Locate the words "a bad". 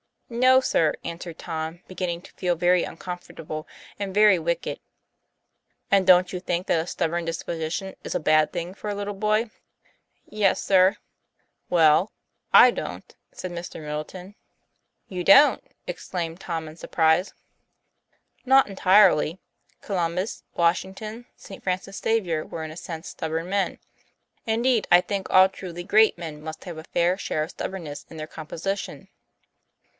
8.15-8.51